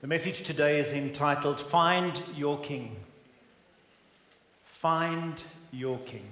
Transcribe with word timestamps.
The 0.00 0.06
message 0.06 0.44
today 0.44 0.78
is 0.78 0.92
entitled 0.92 1.58
Find 1.58 2.22
Your 2.36 2.60
King. 2.60 2.94
Find 4.64 5.34
Your 5.72 5.98
King. 5.98 6.28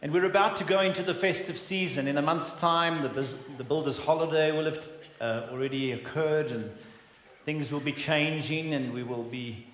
And 0.00 0.12
we're 0.12 0.26
about 0.26 0.56
to 0.58 0.64
go 0.64 0.80
into 0.80 1.02
the 1.02 1.12
festive 1.12 1.58
season. 1.58 2.06
In 2.06 2.16
a 2.16 2.22
month's 2.22 2.52
time, 2.60 3.02
the, 3.02 3.26
the 3.56 3.64
builder's 3.64 3.96
holiday 3.96 4.52
will 4.52 4.66
have 4.66 4.88
uh, 5.20 5.48
already 5.50 5.90
occurred, 5.90 6.52
and 6.52 6.70
things 7.44 7.72
will 7.72 7.80
be 7.80 7.92
changing, 7.92 8.74
and 8.74 8.94
we 8.94 9.02
will 9.02 9.24
be 9.24 9.66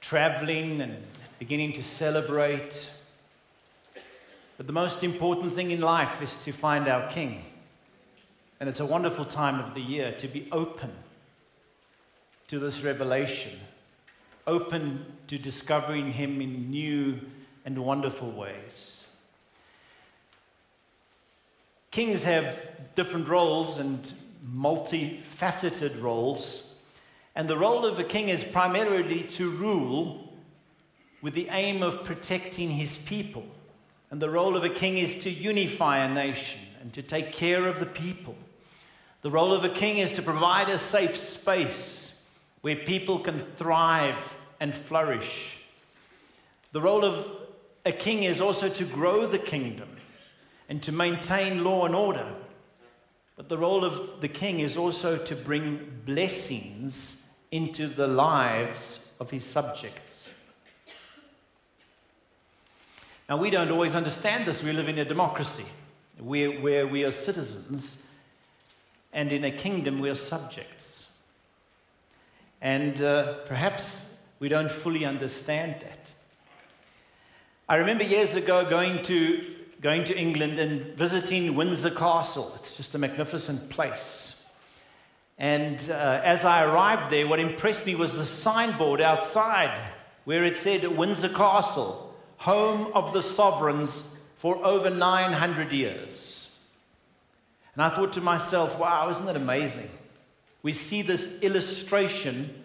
traveling 0.00 0.80
and 0.80 1.02
beginning 1.40 1.72
to 1.72 1.82
celebrate. 1.82 2.88
But 4.58 4.68
the 4.68 4.72
most 4.72 5.02
important 5.02 5.56
thing 5.56 5.72
in 5.72 5.80
life 5.80 6.22
is 6.22 6.36
to 6.44 6.52
find 6.52 6.86
our 6.86 7.10
King. 7.10 7.46
And 8.60 8.68
it's 8.68 8.78
a 8.78 8.86
wonderful 8.86 9.24
time 9.24 9.58
of 9.58 9.74
the 9.74 9.82
year 9.82 10.12
to 10.18 10.28
be 10.28 10.46
open 10.52 10.92
to 12.48 12.58
this 12.58 12.82
revelation, 12.82 13.58
open 14.46 15.04
to 15.28 15.38
discovering 15.38 16.12
Him 16.12 16.40
in 16.40 16.70
new 16.70 17.20
and 17.64 17.78
wonderful 17.84 18.30
ways. 18.30 19.06
Kings 21.90 22.24
have 22.24 22.66
different 22.94 23.28
roles 23.28 23.78
and 23.78 24.12
multifaceted 24.46 26.00
roles, 26.00 26.72
and 27.34 27.48
the 27.48 27.58
role 27.58 27.84
of 27.84 27.98
a 27.98 28.04
king 28.04 28.28
is 28.28 28.42
primarily 28.42 29.22
to 29.22 29.50
rule 29.50 30.32
with 31.20 31.34
the 31.34 31.48
aim 31.50 31.82
of 31.82 32.04
protecting 32.04 32.70
his 32.70 32.96
people. 32.98 33.44
And 34.10 34.20
the 34.20 34.30
role 34.30 34.56
of 34.56 34.64
a 34.64 34.68
king 34.68 34.96
is 34.96 35.22
to 35.24 35.30
unify 35.30 35.98
a 35.98 36.12
nation 36.12 36.60
and 36.80 36.92
to 36.94 37.02
take 37.02 37.32
care 37.32 37.66
of 37.66 37.80
the 37.80 37.86
people. 37.86 38.36
The 39.22 39.30
role 39.30 39.52
of 39.52 39.64
a 39.64 39.68
king 39.68 39.98
is 39.98 40.12
to 40.12 40.22
provide 40.22 40.68
a 40.68 40.78
safe 40.78 41.16
space 41.16 42.07
where 42.60 42.76
people 42.76 43.18
can 43.20 43.40
thrive 43.56 44.34
and 44.60 44.74
flourish. 44.74 45.58
The 46.72 46.80
role 46.80 47.04
of 47.04 47.26
a 47.84 47.92
king 47.92 48.24
is 48.24 48.40
also 48.40 48.68
to 48.68 48.84
grow 48.84 49.26
the 49.26 49.38
kingdom 49.38 49.88
and 50.68 50.82
to 50.82 50.92
maintain 50.92 51.64
law 51.64 51.86
and 51.86 51.94
order. 51.94 52.26
But 53.36 53.48
the 53.48 53.56
role 53.56 53.84
of 53.84 54.20
the 54.20 54.28
king 54.28 54.60
is 54.60 54.76
also 54.76 55.16
to 55.16 55.36
bring 55.36 56.02
blessings 56.04 57.24
into 57.50 57.86
the 57.86 58.06
lives 58.06 59.00
of 59.20 59.30
his 59.30 59.44
subjects. 59.44 60.28
Now, 63.28 63.36
we 63.36 63.50
don't 63.50 63.70
always 63.70 63.94
understand 63.94 64.46
this. 64.46 64.62
We 64.62 64.72
live 64.72 64.88
in 64.88 64.98
a 64.98 65.04
democracy 65.04 65.66
where, 66.18 66.50
where 66.60 66.86
we 66.86 67.04
are 67.04 67.12
citizens, 67.12 67.98
and 69.12 69.30
in 69.30 69.44
a 69.44 69.50
kingdom, 69.50 70.00
we 70.00 70.08
are 70.08 70.14
subjects. 70.14 71.07
And 72.60 73.00
uh, 73.00 73.34
perhaps 73.46 74.02
we 74.38 74.48
don't 74.48 74.70
fully 74.70 75.04
understand 75.04 75.76
that. 75.82 75.98
I 77.68 77.76
remember 77.76 78.04
years 78.04 78.34
ago 78.34 78.68
going 78.68 79.02
to, 79.04 79.44
going 79.80 80.04
to 80.04 80.16
England 80.16 80.58
and 80.58 80.96
visiting 80.96 81.54
Windsor 81.54 81.90
Castle. 81.90 82.52
It's 82.56 82.76
just 82.76 82.94
a 82.94 82.98
magnificent 82.98 83.68
place. 83.68 84.42
And 85.38 85.88
uh, 85.90 86.20
as 86.24 86.44
I 86.44 86.64
arrived 86.64 87.12
there, 87.12 87.28
what 87.28 87.38
impressed 87.38 87.86
me 87.86 87.94
was 87.94 88.14
the 88.14 88.24
signboard 88.24 89.00
outside 89.00 89.78
where 90.24 90.44
it 90.44 90.56
said 90.56 90.86
Windsor 90.96 91.28
Castle, 91.28 92.14
home 92.38 92.90
of 92.94 93.12
the 93.12 93.22
sovereigns 93.22 94.02
for 94.36 94.64
over 94.64 94.90
900 94.90 95.72
years. 95.72 96.50
And 97.74 97.82
I 97.82 97.88
thought 97.88 98.12
to 98.14 98.20
myself, 98.20 98.78
wow, 98.78 99.08
isn't 99.10 99.24
that 99.26 99.36
amazing? 99.36 99.90
We 100.62 100.72
see 100.72 101.02
this 101.02 101.28
illustration 101.40 102.64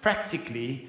practically 0.00 0.88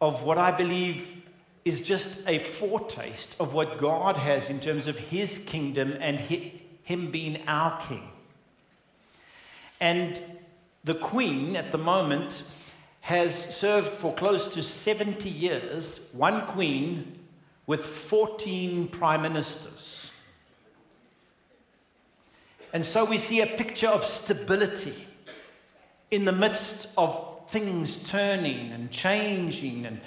of 0.00 0.22
what 0.22 0.38
I 0.38 0.50
believe 0.50 1.22
is 1.64 1.80
just 1.80 2.08
a 2.26 2.38
foretaste 2.38 3.34
of 3.40 3.54
what 3.54 3.78
God 3.78 4.16
has 4.16 4.48
in 4.48 4.60
terms 4.60 4.86
of 4.86 4.98
His 4.98 5.38
kingdom 5.46 5.96
and 6.00 6.20
Him 6.20 7.10
being 7.10 7.42
our 7.46 7.80
King. 7.80 8.08
And 9.80 10.20
the 10.82 10.94
Queen 10.94 11.56
at 11.56 11.72
the 11.72 11.78
moment 11.78 12.42
has 13.02 13.54
served 13.54 13.94
for 13.94 14.14
close 14.14 14.48
to 14.48 14.62
70 14.62 15.28
years, 15.28 16.00
one 16.12 16.46
Queen 16.46 17.18
with 17.66 17.84
14 17.84 18.88
Prime 18.88 19.22
Ministers. 19.22 20.10
And 22.72 22.84
so 22.84 23.04
we 23.04 23.18
see 23.18 23.40
a 23.40 23.46
picture 23.46 23.88
of 23.88 24.04
stability 24.04 25.06
in 26.10 26.24
the 26.24 26.32
midst 26.32 26.86
of 26.96 27.48
things 27.48 27.96
turning 27.96 28.72
and 28.72 28.90
changing, 28.90 29.86
and, 29.86 30.00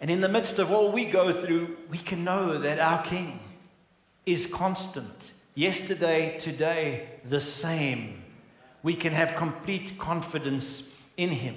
and 0.00 0.10
in 0.10 0.20
the 0.20 0.28
midst 0.28 0.58
of 0.58 0.70
all 0.70 0.90
we 0.92 1.04
go 1.04 1.32
through, 1.32 1.76
we 1.88 1.98
can 1.98 2.24
know 2.24 2.58
that 2.58 2.78
our 2.78 3.02
King 3.02 3.40
is 4.26 4.46
constant. 4.46 5.32
Yesterday, 5.54 6.38
today, 6.38 7.08
the 7.28 7.40
same. 7.40 8.22
We 8.82 8.94
can 8.96 9.12
have 9.12 9.36
complete 9.36 9.98
confidence 9.98 10.84
in 11.16 11.30
Him. 11.30 11.56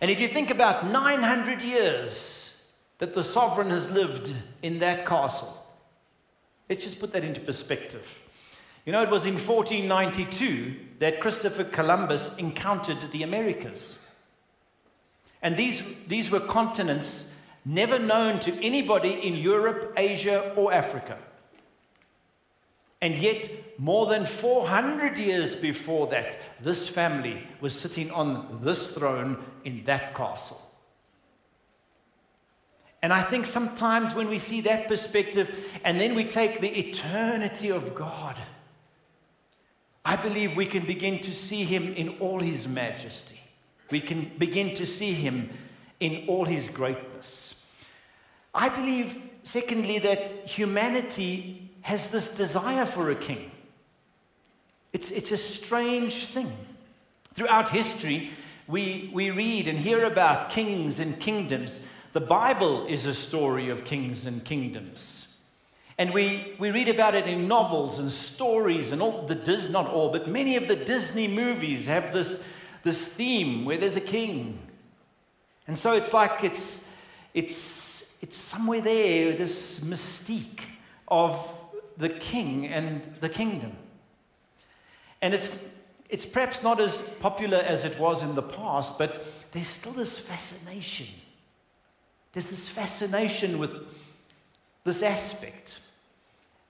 And 0.00 0.10
if 0.10 0.20
you 0.20 0.28
think 0.28 0.50
about 0.50 0.86
900 0.86 1.60
years 1.60 2.56
that 2.98 3.14
the 3.14 3.24
sovereign 3.24 3.70
has 3.70 3.90
lived 3.90 4.32
in 4.62 4.78
that 4.78 5.06
castle, 5.06 5.66
let's 6.68 6.84
just 6.84 7.00
put 7.00 7.12
that 7.12 7.24
into 7.24 7.40
perspective. 7.40 8.20
You 8.84 8.92
know, 8.92 9.02
it 9.02 9.10
was 9.10 9.26
in 9.26 9.34
1492 9.34 10.76
that 11.00 11.20
Christopher 11.20 11.64
Columbus 11.64 12.30
encountered 12.38 13.10
the 13.12 13.22
Americas. 13.22 13.96
And 15.42 15.56
these, 15.56 15.82
these 16.06 16.30
were 16.30 16.40
continents 16.40 17.24
never 17.64 17.98
known 17.98 18.40
to 18.40 18.64
anybody 18.64 19.12
in 19.12 19.34
Europe, 19.34 19.94
Asia, 19.96 20.52
or 20.56 20.72
Africa. 20.72 21.18
And 23.02 23.16
yet, 23.16 23.78
more 23.78 24.06
than 24.06 24.26
400 24.26 25.16
years 25.16 25.54
before 25.54 26.06
that, 26.08 26.38
this 26.60 26.86
family 26.86 27.46
was 27.60 27.78
sitting 27.78 28.10
on 28.10 28.60
this 28.62 28.88
throne 28.88 29.42
in 29.64 29.84
that 29.84 30.14
castle. 30.14 30.60
And 33.02 33.12
I 33.12 33.22
think 33.22 33.46
sometimes 33.46 34.14
when 34.14 34.28
we 34.28 34.38
see 34.38 34.60
that 34.62 34.86
perspective 34.86 35.80
and 35.84 35.98
then 35.98 36.14
we 36.14 36.24
take 36.24 36.60
the 36.60 36.68
eternity 36.68 37.70
of 37.70 37.94
God, 37.94 38.36
I 40.04 40.16
believe 40.16 40.56
we 40.56 40.66
can 40.66 40.86
begin 40.86 41.20
to 41.20 41.34
see 41.34 41.64
him 41.64 41.92
in 41.94 42.10
all 42.20 42.40
his 42.40 42.66
majesty. 42.66 43.40
We 43.90 44.00
can 44.00 44.30
begin 44.38 44.74
to 44.76 44.86
see 44.86 45.12
him 45.12 45.50
in 45.98 46.24
all 46.26 46.44
his 46.44 46.68
greatness. 46.68 47.54
I 48.54 48.68
believe, 48.68 49.16
secondly, 49.44 49.98
that 49.98 50.48
humanity 50.48 51.70
has 51.82 52.08
this 52.08 52.28
desire 52.28 52.86
for 52.86 53.10
a 53.10 53.14
king. 53.14 53.50
It's, 54.92 55.10
it's 55.10 55.30
a 55.30 55.36
strange 55.36 56.26
thing. 56.26 56.52
Throughout 57.34 57.68
history, 57.68 58.30
we, 58.66 59.10
we 59.12 59.30
read 59.30 59.68
and 59.68 59.78
hear 59.78 60.04
about 60.04 60.50
kings 60.50 60.98
and 60.98 61.20
kingdoms. 61.20 61.78
The 62.12 62.20
Bible 62.20 62.86
is 62.86 63.06
a 63.06 63.14
story 63.14 63.68
of 63.70 63.84
kings 63.84 64.26
and 64.26 64.44
kingdoms. 64.44 65.26
And 65.98 66.14
we, 66.14 66.54
we 66.58 66.70
read 66.70 66.88
about 66.88 67.14
it 67.14 67.26
in 67.26 67.46
novels 67.46 67.98
and 67.98 68.10
stories 68.10 68.90
and 68.90 69.02
all 69.02 69.26
the 69.26 69.34
Disney, 69.34 69.72
not 69.72 69.86
all, 69.86 70.10
but 70.10 70.26
many 70.26 70.56
of 70.56 70.66
the 70.66 70.76
Disney 70.76 71.28
movies 71.28 71.86
have 71.86 72.12
this, 72.12 72.40
this 72.84 73.04
theme 73.04 73.64
where 73.64 73.76
there's 73.76 73.96
a 73.96 74.00
king. 74.00 74.58
And 75.66 75.78
so 75.78 75.92
it's 75.92 76.12
like 76.12 76.42
it's, 76.42 76.80
it's, 77.34 78.04
it's 78.20 78.36
somewhere 78.36 78.80
there, 78.80 79.32
this 79.32 79.80
mystique 79.80 80.62
of 81.08 81.52
the 81.96 82.08
king 82.08 82.66
and 82.66 83.02
the 83.20 83.28
kingdom. 83.28 83.76
And 85.22 85.34
it's, 85.34 85.58
it's 86.08 86.24
perhaps 86.24 86.62
not 86.62 86.80
as 86.80 87.00
popular 87.20 87.58
as 87.58 87.84
it 87.84 87.98
was 87.98 88.22
in 88.22 88.34
the 88.34 88.42
past, 88.42 88.98
but 88.98 89.24
there's 89.52 89.68
still 89.68 89.92
this 89.92 90.18
fascination. 90.18 91.06
There's 92.32 92.46
this 92.46 92.68
fascination 92.68 93.58
with 93.58 93.74
this 94.84 95.02
aspect. 95.02 95.78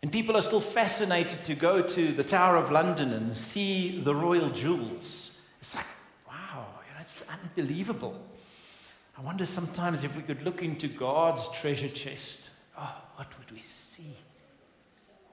And 0.03 0.11
people 0.11 0.37
are 0.37 0.43
still 0.43 0.61
fascinated 0.61 1.45
to 1.45 1.55
go 1.55 1.83
to 1.83 2.13
the 2.13 2.25
Tower 2.25 2.57
of 2.57 2.71
London 2.71 3.13
and 3.13 3.37
see 3.37 4.01
the 4.01 4.15
royal 4.15 4.49
jewels. 4.49 5.41
It's 5.61 5.75
like, 5.75 5.87
wow, 6.27 6.67
you 6.89 6.95
know, 6.95 7.01
it's 7.03 7.23
unbelievable. 7.29 8.19
I 9.19 9.23
wonder 9.23 9.45
sometimes 9.45 10.03
if 10.03 10.17
we 10.17 10.23
could 10.23 10.43
look 10.43 10.63
into 10.63 10.89
God's 10.89 11.47
treasure 11.51 11.89
chest. 11.89 12.39
Oh, 12.79 12.95
what 13.17 13.29
would 13.39 13.51
we 13.51 13.61
see? 13.63 14.17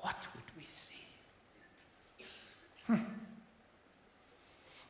What 0.02 0.18
would 0.36 0.44
we 0.58 0.68
see? 0.76 2.26
Hmm. 2.88 3.04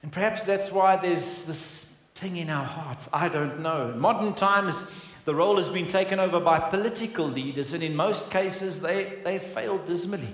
And 0.02 0.12
perhaps 0.12 0.44
that's 0.44 0.72
why 0.72 0.96
there's 0.96 1.44
this 1.44 1.86
thing 2.16 2.38
in 2.38 2.50
our 2.50 2.66
hearts. 2.66 3.08
I 3.14 3.30
don't 3.30 3.60
know. 3.60 3.94
Modern 3.96 4.34
times, 4.34 4.76
the 5.28 5.36
role 5.36 5.58
has 5.58 5.68
been 5.68 5.88
taken 5.88 6.22
over 6.22 6.40
by 6.40 6.58
political 6.58 7.28
leaders, 7.28 7.74
and 7.74 7.84
in 7.84 7.98
most 7.98 8.32
cases, 8.32 8.80
they, 8.80 9.20
they 9.26 9.40
failed 9.40 9.86
dismally. 9.86 10.34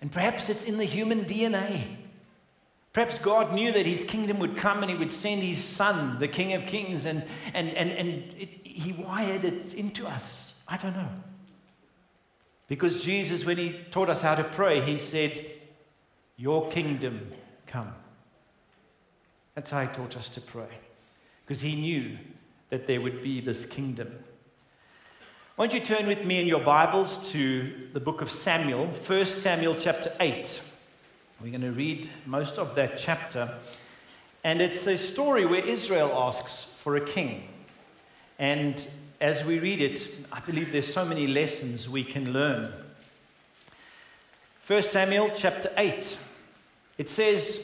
And 0.00 0.10
perhaps 0.10 0.48
it's 0.48 0.64
in 0.64 0.78
the 0.78 0.86
human 0.86 1.26
DNA. 1.26 1.84
Perhaps 2.94 3.18
God 3.18 3.52
knew 3.52 3.70
that 3.70 3.84
his 3.84 4.04
kingdom 4.04 4.38
would 4.38 4.56
come 4.56 4.80
and 4.80 4.90
he 4.90 4.96
would 4.96 5.12
send 5.12 5.42
his 5.42 5.62
son, 5.62 6.18
the 6.18 6.28
King 6.28 6.54
of 6.54 6.64
Kings, 6.64 7.04
and, 7.04 7.24
and, 7.52 7.68
and, 7.76 7.90
and 7.90 8.08
it, 8.38 8.48
he 8.62 8.92
wired 8.94 9.44
it 9.44 9.74
into 9.74 10.06
us. 10.06 10.54
I 10.66 10.78
don't 10.78 10.96
know. 10.96 11.10
Because 12.68 13.04
Jesus, 13.04 13.44
when 13.44 13.58
he 13.58 13.80
taught 13.90 14.08
us 14.08 14.22
how 14.22 14.34
to 14.34 14.44
pray, 14.44 14.80
he 14.80 14.96
said, 14.96 15.44
Your 16.38 16.70
kingdom 16.70 17.32
come. 17.66 17.92
That's 19.54 19.68
how 19.68 19.82
he 19.82 19.88
taught 19.88 20.16
us 20.16 20.30
to 20.30 20.40
pray. 20.40 20.78
Because 21.44 21.60
he 21.60 21.76
knew 21.76 22.16
that 22.72 22.86
there 22.86 23.02
would 23.02 23.22
be 23.22 23.38
this 23.38 23.66
kingdom. 23.66 24.10
Won't 25.58 25.74
you 25.74 25.80
turn 25.80 26.06
with 26.06 26.24
me 26.24 26.40
in 26.40 26.46
your 26.46 26.60
Bibles 26.60 27.30
to 27.30 27.70
the 27.92 28.00
book 28.00 28.22
of 28.22 28.30
Samuel, 28.30 28.86
1 28.86 29.26
Samuel 29.26 29.76
chapter 29.78 30.10
8. 30.18 30.58
We're 31.42 31.50
going 31.50 31.60
to 31.60 31.72
read 31.72 32.08
most 32.24 32.56
of 32.56 32.74
that 32.76 32.96
chapter. 32.96 33.58
And 34.42 34.62
it's 34.62 34.86
a 34.86 34.96
story 34.96 35.44
where 35.44 35.62
Israel 35.62 36.12
asks 36.14 36.64
for 36.78 36.96
a 36.96 37.02
king. 37.02 37.46
And 38.38 38.86
as 39.20 39.44
we 39.44 39.58
read 39.58 39.82
it, 39.82 40.08
I 40.32 40.40
believe 40.40 40.72
there's 40.72 40.90
so 40.90 41.04
many 41.04 41.26
lessons 41.26 41.90
we 41.90 42.04
can 42.04 42.32
learn. 42.32 42.72
1 44.66 44.82
Samuel 44.82 45.30
chapter 45.36 45.70
8. 45.76 46.16
It 46.96 47.10
says, 47.10 47.60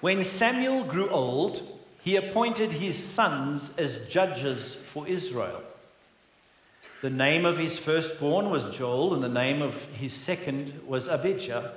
When 0.00 0.24
Samuel 0.24 0.82
grew 0.82 1.08
old, 1.08 1.73
he 2.04 2.16
appointed 2.16 2.70
his 2.70 3.02
sons 3.02 3.70
as 3.78 3.96
judges 4.10 4.74
for 4.74 5.08
Israel. 5.08 5.62
The 7.00 7.08
name 7.08 7.46
of 7.46 7.56
his 7.56 7.78
firstborn 7.78 8.50
was 8.50 8.76
Joel, 8.76 9.14
and 9.14 9.24
the 9.24 9.28
name 9.28 9.62
of 9.62 9.84
his 9.84 10.12
second 10.12 10.82
was 10.86 11.08
Abijah, 11.08 11.72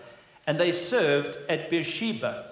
and 0.46 0.60
they 0.60 0.74
served 0.74 1.38
at 1.48 1.70
Beersheba. 1.70 2.46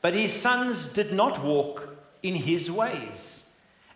But 0.00 0.14
his 0.14 0.32
sons 0.32 0.86
did 0.86 1.12
not 1.12 1.42
walk 1.42 1.96
in 2.22 2.36
his 2.36 2.70
ways 2.70 3.44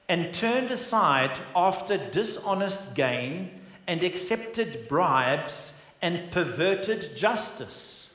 and 0.08 0.34
turned 0.34 0.72
aside 0.72 1.38
after 1.54 1.96
dishonest 1.96 2.94
gain 2.94 3.50
and 3.86 4.02
accepted 4.02 4.88
bribes 4.88 5.74
and 6.02 6.28
perverted 6.32 7.16
justice. 7.16 8.10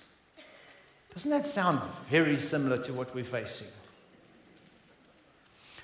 Doesn't 1.14 1.32
that 1.32 1.48
sound 1.48 1.80
very 2.10 2.38
similar 2.38 2.78
to 2.84 2.92
what 2.92 3.16
we're 3.16 3.24
facing? 3.24 3.68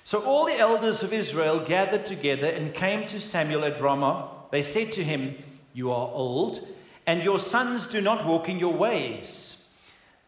So 0.06 0.22
all 0.22 0.46
the 0.46 0.56
elders 0.56 1.02
of 1.02 1.12
Israel 1.12 1.58
gathered 1.58 2.06
together 2.06 2.46
and 2.46 2.72
came 2.72 3.08
to 3.08 3.18
Samuel 3.18 3.64
at 3.64 3.82
Ramah. 3.82 4.28
They 4.52 4.62
said 4.62 4.92
to 4.92 5.02
him, 5.02 5.34
You 5.74 5.90
are 5.90 6.08
old, 6.12 6.64
and 7.08 7.24
your 7.24 7.40
sons 7.40 7.88
do 7.88 8.00
not 8.00 8.24
walk 8.24 8.48
in 8.48 8.60
your 8.60 8.72
ways. 8.72 9.64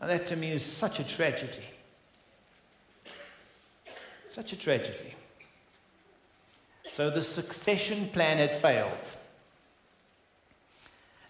Now, 0.01 0.09
that 0.09 0.27
to 0.27 0.37
me 0.37 0.51
is 0.51 0.65
such 0.65 0.99
a 0.99 1.05
tragedy. 1.05 1.63
Such 4.33 4.53
a 4.53 4.57
tragedy. 4.57 5.15
So 6.95 7.09
the 7.09 7.23
succession 7.23 8.09
plan 8.09 8.39
had 8.39 8.61
failed. 8.61 9.05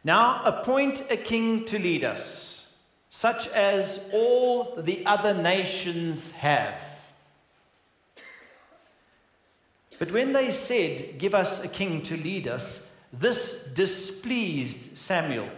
Now 0.03 0.41
appoint 0.47 1.03
a 1.11 1.19
king 1.19 1.67
to 1.67 1.79
lead 1.79 2.03
us, 2.03 2.67
such 3.11 3.47
as 3.49 4.01
all 4.11 4.75
the 4.79 5.05
other 5.05 5.35
nations 5.35 6.31
have. 6.31 6.98
But 9.99 10.13
when 10.13 10.33
they 10.33 10.53
said, 10.53 11.19
Give 11.19 11.35
us 11.35 11.63
a 11.63 11.69
king 11.69 12.03
to 12.03 12.17
lead 12.17 12.47
us, 12.47 12.89
this 13.13 13.63
displeased 13.75 14.97
Samuel. 14.97 15.49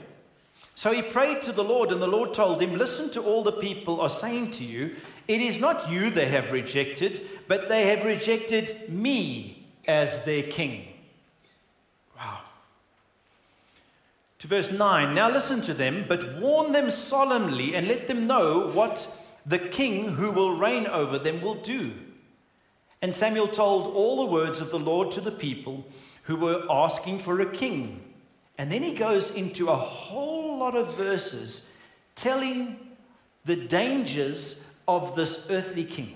So 0.74 0.92
he 0.92 1.02
prayed 1.02 1.42
to 1.42 1.52
the 1.52 1.64
Lord, 1.64 1.92
and 1.92 2.00
the 2.00 2.08
Lord 2.08 2.32
told 2.32 2.62
him, 2.62 2.76
Listen 2.76 3.10
to 3.10 3.22
all 3.22 3.42
the 3.42 3.52
people 3.52 4.00
are 4.00 4.08
saying 4.08 4.52
to 4.52 4.64
you. 4.64 4.96
It 5.28 5.40
is 5.40 5.60
not 5.60 5.90
you 5.90 6.10
they 6.10 6.28
have 6.28 6.52
rejected, 6.52 7.20
but 7.46 7.68
they 7.68 7.88
have 7.88 8.04
rejected 8.04 8.90
me 8.90 9.66
as 9.86 10.24
their 10.24 10.42
king. 10.42 10.88
Wow. 12.16 12.40
To 14.38 14.48
verse 14.48 14.70
9 14.70 15.14
Now 15.14 15.30
listen 15.30 15.60
to 15.62 15.74
them, 15.74 16.06
but 16.08 16.38
warn 16.38 16.72
them 16.72 16.90
solemnly 16.90 17.74
and 17.74 17.86
let 17.86 18.08
them 18.08 18.26
know 18.26 18.70
what 18.70 19.06
the 19.44 19.58
king 19.58 20.14
who 20.14 20.30
will 20.30 20.56
reign 20.56 20.86
over 20.86 21.18
them 21.18 21.42
will 21.42 21.56
do. 21.56 21.92
And 23.02 23.14
Samuel 23.14 23.48
told 23.48 23.94
all 23.94 24.16
the 24.24 24.32
words 24.32 24.60
of 24.60 24.70
the 24.70 24.78
Lord 24.78 25.10
to 25.12 25.20
the 25.20 25.30
people 25.30 25.86
who 26.24 26.36
were 26.36 26.64
asking 26.70 27.20
for 27.20 27.40
a 27.40 27.50
king. 27.50 28.02
And 28.58 28.70
then 28.70 28.82
he 28.82 28.94
goes 28.94 29.30
into 29.30 29.68
a 29.68 29.76
whole 29.76 30.58
lot 30.58 30.76
of 30.76 30.96
verses 30.96 31.62
telling 32.14 32.76
the 33.44 33.56
dangers 33.56 34.56
of 34.86 35.16
this 35.16 35.38
earthly 35.48 35.84
king. 35.84 36.14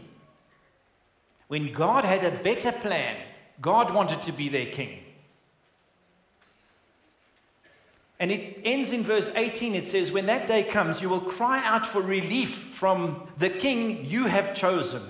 When 1.49 1.73
God 1.73 2.05
had 2.05 2.25
a 2.25 2.43
better 2.43 2.73
plan, 2.73 3.17
God 3.61 3.95
wanted 3.95 4.23
to 4.25 4.33
be 4.33 4.49
their 4.49 4.67
king. 4.67 5.01
And 8.21 8.31
it 8.31 8.61
ends 8.65 8.93
in 8.93 9.03
verse 9.03 9.31
18. 9.35 9.75
It 9.75 9.87
says, 9.87 10.13
When 10.13 10.27
that 10.27 10.47
day 10.47 10.63
comes, 10.63 11.01
you 11.03 11.09
will 11.09 11.21
cry 11.21 11.65
out 11.65 11.87
for 11.87 12.01
relief 12.01 12.51
from 12.51 13.29
the 13.39 13.51
king 13.51 14.05
you 14.07 14.27
have 14.27 14.55
chosen, 14.55 15.03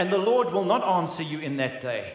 and 0.00 0.10
the 0.10 0.16
Lord 0.16 0.50
will 0.50 0.64
not 0.64 0.82
answer 0.82 1.22
you 1.22 1.40
in 1.40 1.58
that 1.58 1.82
day. 1.82 2.14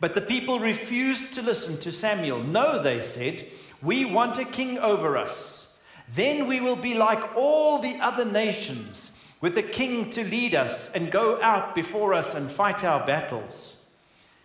But 0.00 0.16
the 0.16 0.20
people 0.20 0.58
refused 0.58 1.32
to 1.34 1.42
listen 1.42 1.78
to 1.78 1.92
Samuel. 1.92 2.42
No, 2.42 2.82
they 2.82 3.02
said, 3.02 3.46
we 3.80 4.04
want 4.04 4.36
a 4.36 4.44
king 4.44 4.78
over 4.80 5.16
us. 5.16 5.68
Then 6.12 6.48
we 6.48 6.58
will 6.58 6.74
be 6.74 6.94
like 6.94 7.36
all 7.36 7.78
the 7.78 8.00
other 8.00 8.24
nations, 8.24 9.12
with 9.40 9.56
a 9.56 9.62
king 9.62 10.10
to 10.10 10.24
lead 10.24 10.56
us 10.56 10.90
and 10.92 11.12
go 11.12 11.40
out 11.40 11.72
before 11.76 12.14
us 12.14 12.34
and 12.34 12.50
fight 12.50 12.82
our 12.82 13.06
battles. 13.06 13.86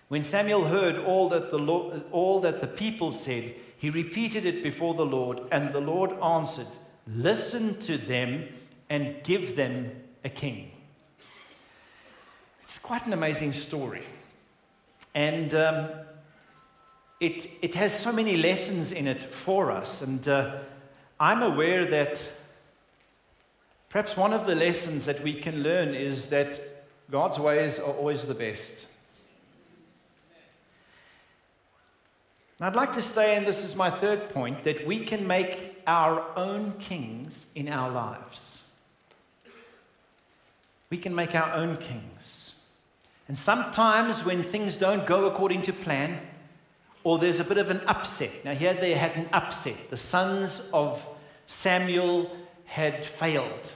When 0.08 0.24
Samuel 0.24 0.68
heard 0.68 1.00
all 1.00 1.28
that, 1.30 1.50
the 1.50 1.58
Lord, 1.58 2.04
all 2.12 2.40
that 2.42 2.62
the 2.62 2.68
people 2.68 3.12
said, 3.12 3.56
he 3.78 3.90
repeated 3.90 4.46
it 4.46 4.62
before 4.62 4.94
the 4.94 5.08
Lord, 5.08 5.42
and 5.52 5.74
the 5.74 5.82
Lord 5.82 6.12
answered, 6.22 6.68
Listen 7.08 7.80
to 7.80 7.98
them 7.98 8.48
and 8.92 9.24
give 9.24 9.56
them 9.56 9.90
a 10.24 10.30
king. 10.30 10.70
It's 12.70 12.78
quite 12.78 13.08
an 13.08 13.14
amazing 13.14 13.54
story. 13.54 14.04
And 15.16 15.52
um, 15.56 15.90
it, 17.20 17.50
it 17.64 17.74
has 17.74 18.00
so 18.00 18.12
many 18.12 18.38
lessons 18.38 18.92
in 18.92 19.08
it 19.08 19.34
for 19.34 19.72
us. 19.72 20.04
And 20.04 20.28
uh, 20.28 20.58
I'm 21.20 21.42
aware 21.42 21.86
that 21.86 22.30
perhaps 23.90 24.16
one 24.16 24.34
of 24.34 24.46
the 24.46 24.54
lessons 24.54 25.06
that 25.06 25.24
we 25.24 25.34
can 25.34 25.64
learn 25.64 25.96
is 25.96 26.28
that 26.28 26.62
God's 27.10 27.40
ways 27.40 27.80
are 27.80 27.92
always 27.92 28.26
the 28.26 28.36
best. 28.36 28.86
I'd 32.62 32.76
like 32.76 32.94
to 32.94 33.02
say, 33.02 33.36
and 33.36 33.48
this 33.48 33.64
is 33.64 33.76
my 33.76 33.90
third 33.90 34.30
point, 34.30 34.64
that 34.66 34.86
we 34.86 35.00
can 35.06 35.26
make 35.26 35.82
our 35.88 36.24
own 36.38 36.74
kings 36.74 37.48
in 37.56 37.68
our 37.68 37.90
lives. 37.90 38.62
We 40.92 41.00
can 41.00 41.16
make 41.16 41.34
our 41.34 41.52
own 41.54 41.76
kings. 41.76 42.49
And 43.30 43.38
sometimes 43.38 44.26
when 44.26 44.44
things 44.44 44.76
don't 44.76 45.06
go 45.06 45.26
according 45.26 45.62
to 45.62 45.74
plan, 45.74 46.20
or 47.04 47.20
there's 47.20 47.40
a 47.40 47.44
bit 47.44 47.60
of 47.60 47.70
an 47.70 47.82
upset. 47.88 48.44
Now, 48.44 48.54
here 48.54 48.74
they 48.74 48.96
had 48.96 49.16
an 49.16 49.30
upset. 49.32 49.90
The 49.90 49.98
sons 49.98 50.62
of 50.74 51.08
Samuel 51.48 52.36
had 52.66 53.06
failed, 53.06 53.72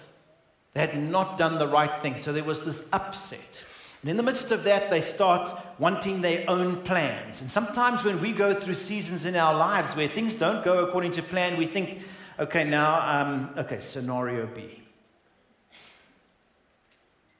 they 0.74 0.82
had 0.82 1.02
not 1.02 1.38
done 1.38 1.60
the 1.60 1.68
right 1.68 2.02
thing. 2.02 2.18
So 2.18 2.34
there 2.34 2.44
was 2.44 2.66
this 2.66 2.82
upset. 2.92 3.64
And 4.02 4.10
in 4.10 4.18
the 4.18 4.24
midst 4.24 4.52
of 4.52 4.66
that, 4.66 4.90
they 4.90 5.02
start 5.02 5.58
wanting 5.80 6.22
their 6.22 6.44
own 6.50 6.82
plans. 6.82 7.40
And 7.40 7.50
sometimes 7.50 8.04
when 8.04 8.20
we 8.20 8.34
go 8.34 8.54
through 8.54 8.74
seasons 8.74 9.24
in 9.26 9.36
our 9.36 9.56
lives 9.56 9.96
where 9.96 10.10
things 10.10 10.36
don't 10.36 10.64
go 10.64 10.80
according 10.80 11.14
to 11.14 11.24
plan, 11.24 11.58
we 11.58 11.68
think, 11.68 12.02
okay, 12.38 12.66
now, 12.66 13.22
um, 13.22 13.50
okay, 13.58 13.80
scenario 13.80 14.48
B. 14.48 14.82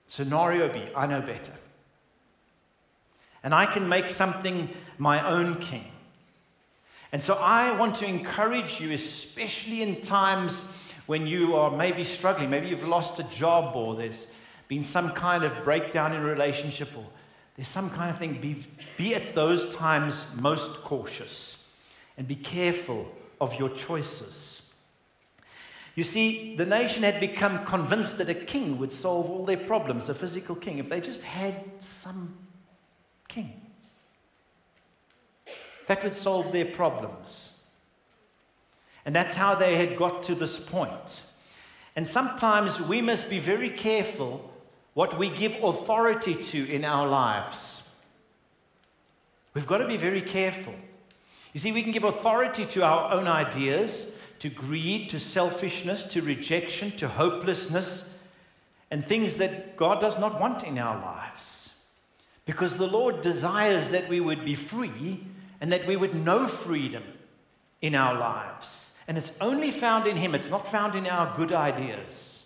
Scenario 0.08 0.72
B, 0.72 0.86
I 0.96 1.06
know 1.08 1.22
better. 1.22 1.54
And 3.44 3.54
I 3.54 3.66
can 3.66 3.90
make 3.90 4.10
something 4.10 4.70
my 4.98 5.28
own 5.28 5.56
king. 5.60 5.86
And 7.12 7.22
so 7.22 7.36
I 7.36 7.78
want 7.78 7.96
to 7.98 8.06
encourage 8.06 8.82
you, 8.82 8.92
especially 8.92 9.82
in 9.82 10.02
times 10.02 10.64
when 11.06 11.28
you 11.28 11.56
are 11.56 11.70
maybe 11.70 12.04
struggling, 12.04 12.50
maybe 12.50 12.68
you've 12.68 12.88
lost 12.88 13.20
a 13.20 13.24
job 13.24 13.76
or 13.76 13.96
there's 13.96 14.26
been 14.68 14.84
some 14.84 15.12
kind 15.12 15.44
of 15.44 15.64
breakdown 15.64 16.14
in 16.14 16.22
a 16.22 16.26
relationship 16.26 16.90
or 16.98 17.06
there's 17.56 17.68
some 17.68 17.90
kind 17.92 18.10
of 18.10 18.18
thing, 18.18 18.40
be, 18.42 18.66
be 18.98 19.14
at 19.14 19.36
those 19.36 19.76
times 19.76 20.26
most 20.36 20.72
cautious 20.84 21.64
and 22.18 22.28
be 22.28 22.36
careful 22.36 23.12
of 23.40 23.60
your 23.60 23.70
choices. 23.70 24.64
You 25.96 26.04
see, 26.04 26.56
the 26.56 26.66
nation 26.66 27.04
had 27.04 27.20
become 27.20 27.64
convinced 27.66 28.18
that 28.18 28.30
a 28.30 28.34
king 28.34 28.80
would 28.80 28.92
solve 28.92 29.30
all 29.30 29.46
their 29.46 29.58
problems, 29.58 30.10
a 30.10 30.16
physical 30.16 30.56
king, 30.56 30.80
if 30.80 30.90
they 30.90 31.00
just 31.00 31.22
had 31.22 31.56
some 31.78 32.36
king. 33.28 33.62
That 35.88 36.04
would 36.04 36.16
solve 36.16 36.52
their 36.52 36.66
problems. 36.66 37.54
And 39.06 39.16
that's 39.16 39.36
how 39.36 39.56
they 39.56 39.76
had 39.76 39.98
got 39.98 40.24
to 40.24 40.36
this 40.36 40.58
point. 40.58 41.22
And 41.96 42.08
sometimes 42.08 42.80
we 42.80 43.02
must 43.02 43.30
be 43.30 43.40
very 43.40 43.70
careful 43.70 44.50
what 44.94 45.18
we 45.18 45.30
give 45.30 45.62
authority 45.64 46.36
to 46.36 46.70
in 46.72 46.86
our 46.86 47.08
lives. 47.08 47.84
We've 49.54 49.68
got 49.68 49.80
to 49.80 49.88
be 49.88 49.98
very 49.98 50.22
careful. 50.22 50.74
You 51.52 51.60
see, 51.60 51.72
we 51.72 51.84
can 51.84 51.92
give 51.92 52.04
authority 52.04 52.66
to 52.68 52.84
our 52.84 53.12
own 53.12 53.28
ideas, 53.28 54.08
to 54.40 54.50
greed, 54.50 55.10
to 55.12 55.20
selfishness, 55.20 56.04
to 56.06 56.22
rejection, 56.22 56.92
to 56.98 57.08
hopelessness, 57.08 58.06
and 58.90 59.06
things 59.06 59.36
that 59.36 59.78
God 59.78 60.00
does 60.02 60.18
not 60.18 60.40
want 60.40 60.64
in 60.64 60.78
our 60.78 61.00
lives. 61.00 61.63
Because 62.46 62.78
the 62.78 62.88
Lord 62.88 63.22
desires 63.22 63.90
that 63.90 64.10
we 64.10 64.20
would 64.20 64.44
be 64.44 64.56
free 64.56 65.26
and 65.62 65.72
that 65.72 65.88
we 65.88 65.96
would 65.96 66.14
know 66.14 66.48
freedom 66.48 67.04
in 67.82 67.96
our 67.96 68.18
lives. 68.18 68.92
And 69.08 69.18
it's 69.18 69.32
only 69.40 69.72
found 69.72 70.08
in 70.08 70.18
Him, 70.18 70.36
it's 70.36 70.50
not 70.50 70.70
found 70.70 70.96
in 70.96 71.08
our 71.08 71.36
good 71.38 71.54
ideas. 71.54 72.44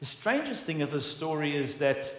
The 0.00 0.06
strangest 0.06 0.64
thing 0.64 0.80
of 0.80 0.90
the 0.90 1.00
story 1.00 1.54
is 1.54 1.76
that, 1.76 2.12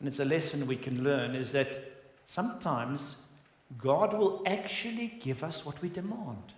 and 0.00 0.08
it's 0.08 0.18
a 0.18 0.24
lesson 0.24 0.66
we 0.66 0.76
can 0.76 1.04
learn, 1.04 1.36
is 1.36 1.52
that 1.52 1.80
sometimes 2.26 3.14
God 3.78 4.12
will 4.12 4.42
actually 4.44 5.18
give 5.20 5.44
us 5.44 5.64
what 5.64 5.80
we 5.80 5.88
demand. 5.88 6.52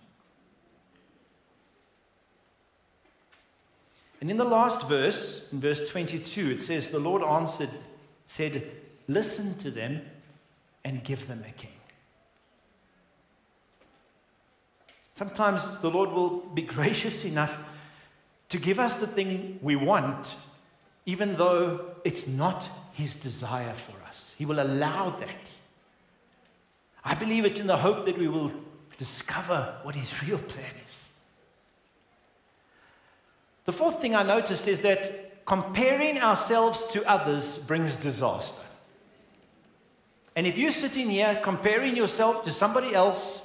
And 4.20 4.30
in 4.30 4.36
the 4.36 4.44
last 4.44 4.88
verse, 4.88 5.46
in 5.52 5.60
verse 5.60 5.88
22, 5.88 6.50
it 6.50 6.62
says, 6.62 6.88
The 6.88 6.98
Lord 6.98 7.22
answered, 7.22 7.70
said, 8.26 8.70
Listen 9.06 9.56
to 9.58 9.70
them 9.70 10.02
and 10.84 11.04
give 11.04 11.28
them 11.28 11.44
a 11.46 11.52
king. 11.52 11.70
Sometimes 15.14 15.68
the 15.80 15.90
Lord 15.90 16.12
will 16.12 16.40
be 16.40 16.62
gracious 16.62 17.24
enough 17.24 17.58
to 18.50 18.58
give 18.58 18.78
us 18.78 18.94
the 18.94 19.06
thing 19.06 19.58
we 19.62 19.76
want, 19.76 20.36
even 21.06 21.36
though 21.36 21.80
it's 22.04 22.26
not 22.26 22.68
His 22.92 23.14
desire 23.14 23.74
for 23.74 23.96
us. 24.08 24.34
He 24.38 24.46
will 24.46 24.60
allow 24.60 25.10
that. 25.10 25.54
I 27.04 27.14
believe 27.14 27.44
it's 27.44 27.58
in 27.58 27.66
the 27.66 27.76
hope 27.76 28.06
that 28.06 28.18
we 28.18 28.28
will 28.28 28.52
discover 28.96 29.76
what 29.82 29.94
His 29.94 30.22
real 30.22 30.38
plan 30.38 30.72
is. 30.84 31.07
The 33.68 33.72
fourth 33.72 34.00
thing 34.00 34.16
I 34.16 34.22
noticed 34.22 34.66
is 34.66 34.80
that 34.80 35.44
comparing 35.44 36.18
ourselves 36.20 36.84
to 36.92 37.06
others 37.06 37.58
brings 37.58 37.96
disaster. 37.96 38.62
And 40.34 40.46
if 40.46 40.56
you're 40.56 40.72
sitting 40.72 41.10
here 41.10 41.38
comparing 41.44 41.94
yourself 41.94 42.46
to 42.46 42.50
somebody 42.50 42.94
else, 42.94 43.42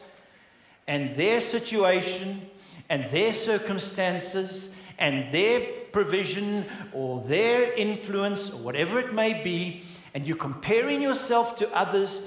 and 0.88 1.18
their 1.18 1.42
situation 1.42 2.50
and 2.88 3.12
their 3.12 3.34
circumstances 3.34 4.70
and 4.98 5.34
their 5.34 5.60
provision 5.92 6.68
or 6.94 7.22
their 7.28 7.74
influence 7.74 8.50
or 8.50 8.60
whatever 8.60 9.00
it 9.00 9.14
may 9.14 9.44
be, 9.44 9.84
and 10.14 10.26
you're 10.26 10.38
comparing 10.38 11.02
yourself 11.02 11.58
to 11.58 11.70
others, 11.76 12.22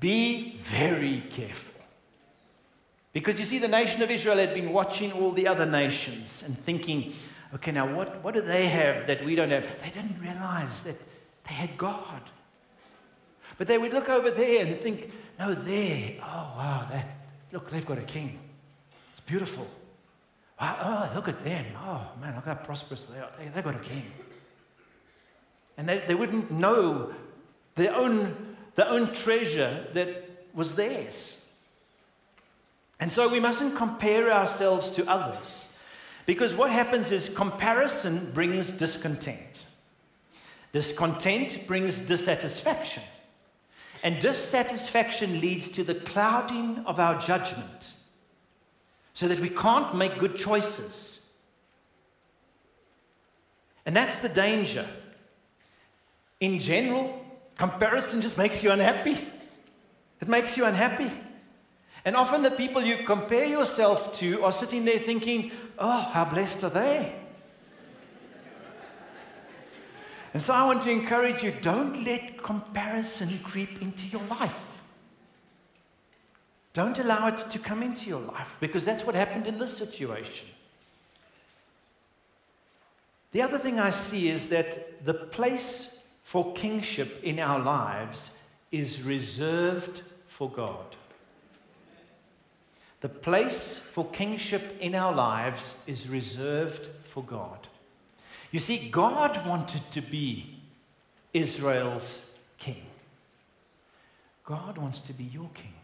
be 0.00 0.56
very 0.62 1.20
careful. 1.28 1.77
Because 3.18 3.40
you 3.40 3.44
see, 3.44 3.58
the 3.58 3.66
nation 3.66 4.00
of 4.00 4.10
Israel 4.12 4.38
had 4.38 4.54
been 4.54 4.72
watching 4.72 5.10
all 5.10 5.32
the 5.32 5.48
other 5.48 5.66
nations 5.66 6.44
and 6.46 6.56
thinking, 6.64 7.12
okay, 7.52 7.72
now 7.72 7.92
what, 7.92 8.22
what 8.22 8.32
do 8.32 8.40
they 8.40 8.68
have 8.68 9.08
that 9.08 9.24
we 9.24 9.34
don't 9.34 9.50
have? 9.50 9.64
They 9.82 9.90
didn't 9.90 10.20
realize 10.20 10.82
that 10.82 10.96
they 11.48 11.54
had 11.54 11.76
God. 11.76 12.22
But 13.56 13.66
they 13.66 13.76
would 13.76 13.92
look 13.92 14.08
over 14.08 14.30
there 14.30 14.64
and 14.64 14.76
think, 14.76 15.10
no, 15.36 15.52
there, 15.52 16.14
oh, 16.22 16.54
wow, 16.56 16.86
that, 16.92 17.08
Look, 17.50 17.70
they've 17.70 17.84
got 17.84 17.98
a 17.98 18.02
king. 18.02 18.38
It's 19.12 19.20
beautiful. 19.26 19.66
Wow, 20.60 21.08
oh, 21.10 21.16
look 21.16 21.26
at 21.26 21.42
them. 21.42 21.64
Oh, 21.76 22.06
man, 22.20 22.36
look 22.36 22.44
how 22.44 22.54
prosperous 22.54 23.04
they 23.04 23.18
are. 23.18 23.30
They, 23.36 23.48
they've 23.48 23.64
got 23.64 23.74
a 23.74 23.80
king. 23.80 24.04
And 25.76 25.88
they, 25.88 26.04
they 26.06 26.14
wouldn't 26.14 26.52
know 26.52 27.12
their 27.74 27.96
own, 27.96 28.56
their 28.76 28.88
own 28.88 29.12
treasure 29.12 29.88
that 29.94 30.46
was 30.54 30.76
theirs. 30.76 31.37
And 33.00 33.12
so 33.12 33.28
we 33.28 33.40
mustn't 33.40 33.76
compare 33.76 34.32
ourselves 34.32 34.90
to 34.92 35.08
others. 35.08 35.68
Because 36.26 36.54
what 36.54 36.70
happens 36.70 37.10
is 37.10 37.28
comparison 37.28 38.30
brings 38.32 38.70
discontent. 38.70 39.66
Discontent 40.72 41.66
brings 41.66 42.00
dissatisfaction. 42.00 43.02
And 44.02 44.20
dissatisfaction 44.20 45.40
leads 45.40 45.68
to 45.70 45.82
the 45.82 45.94
clouding 45.94 46.82
of 46.86 47.00
our 47.00 47.20
judgment 47.20 47.92
so 49.14 49.26
that 49.26 49.40
we 49.40 49.48
can't 49.48 49.96
make 49.96 50.18
good 50.18 50.36
choices. 50.36 51.18
And 53.84 53.96
that's 53.96 54.18
the 54.20 54.28
danger. 54.28 54.86
In 56.40 56.60
general, 56.60 57.24
comparison 57.56 58.20
just 58.20 58.36
makes 58.36 58.62
you 58.62 58.70
unhappy. 58.70 59.26
It 60.20 60.28
makes 60.28 60.56
you 60.56 60.66
unhappy. 60.66 61.10
And 62.08 62.16
often 62.16 62.40
the 62.40 62.50
people 62.50 62.82
you 62.82 63.04
compare 63.04 63.44
yourself 63.44 64.18
to 64.20 64.42
are 64.42 64.50
sitting 64.50 64.86
there 64.86 64.98
thinking, 64.98 65.52
oh, 65.78 66.00
how 66.00 66.24
blessed 66.24 66.64
are 66.64 66.70
they? 66.70 67.12
And 70.32 70.42
so 70.42 70.54
I 70.54 70.64
want 70.64 70.84
to 70.84 70.90
encourage 70.90 71.42
you 71.42 71.52
don't 71.60 72.04
let 72.04 72.42
comparison 72.42 73.40
creep 73.44 73.82
into 73.82 74.06
your 74.06 74.22
life. 74.22 74.80
Don't 76.72 76.98
allow 76.98 77.28
it 77.28 77.50
to 77.50 77.58
come 77.58 77.82
into 77.82 78.08
your 78.08 78.22
life 78.22 78.56
because 78.58 78.86
that's 78.86 79.04
what 79.04 79.14
happened 79.14 79.46
in 79.46 79.58
this 79.58 79.76
situation. 79.76 80.48
The 83.32 83.42
other 83.42 83.58
thing 83.58 83.78
I 83.78 83.90
see 83.90 84.30
is 84.30 84.48
that 84.48 85.04
the 85.04 85.12
place 85.12 85.94
for 86.22 86.54
kingship 86.54 87.22
in 87.22 87.38
our 87.38 87.58
lives 87.58 88.30
is 88.72 89.02
reserved 89.02 90.00
for 90.26 90.48
God. 90.50 90.96
The 93.00 93.08
place 93.08 93.76
for 93.76 94.04
kingship 94.06 94.76
in 94.80 94.94
our 94.94 95.14
lives 95.14 95.74
is 95.86 96.08
reserved 96.08 96.88
for 97.04 97.22
God. 97.22 97.68
You 98.50 98.58
see, 98.58 98.88
God 98.88 99.46
wanted 99.46 99.88
to 99.92 100.00
be 100.00 100.58
Israel's 101.32 102.24
king. 102.58 102.82
God 104.44 104.78
wants 104.78 105.00
to 105.02 105.12
be 105.12 105.24
your 105.24 105.50
king. 105.54 105.74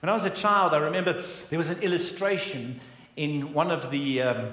When 0.00 0.10
I 0.10 0.14
was 0.14 0.24
a 0.24 0.30
child, 0.30 0.74
I 0.74 0.78
remember 0.78 1.22
there 1.48 1.58
was 1.58 1.68
an 1.68 1.80
illustration 1.80 2.80
in 3.14 3.52
one 3.52 3.70
of 3.70 3.92
the 3.92 4.22
um, 4.22 4.52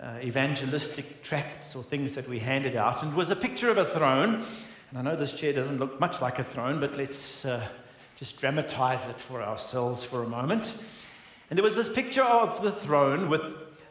uh, 0.00 0.18
evangelistic 0.22 1.24
tracts 1.24 1.74
or 1.74 1.82
things 1.82 2.14
that 2.14 2.28
we 2.28 2.38
handed 2.38 2.76
out, 2.76 3.02
and 3.02 3.12
it 3.12 3.16
was 3.16 3.30
a 3.30 3.36
picture 3.36 3.70
of 3.70 3.78
a 3.78 3.84
throne. 3.84 4.44
And 4.92 4.98
I 4.98 5.10
know 5.10 5.16
this 5.16 5.32
chair 5.32 5.54
doesn't 5.54 5.78
look 5.78 5.98
much 5.98 6.20
like 6.20 6.38
a 6.38 6.44
throne, 6.44 6.78
but 6.78 6.98
let's 6.98 7.46
uh, 7.46 7.66
just 8.18 8.38
dramatize 8.38 9.06
it 9.06 9.18
for 9.18 9.42
ourselves 9.42 10.04
for 10.04 10.22
a 10.22 10.28
moment. 10.28 10.74
And 11.48 11.58
there 11.58 11.64
was 11.64 11.74
this 11.74 11.88
picture 11.88 12.22
of 12.22 12.62
the 12.62 12.72
throne 12.72 13.30
with 13.30 13.40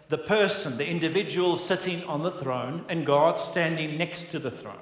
the 0.09 0.19
person, 0.19 0.77
the 0.77 0.87
individual 0.87 1.57
sitting 1.57 2.03
on 2.03 2.21
the 2.21 2.29
throne, 2.29 2.85
and 2.87 3.03
God 3.03 3.39
standing 3.39 3.97
next 3.97 4.29
to 4.29 4.37
the 4.37 4.51
throne. 4.51 4.77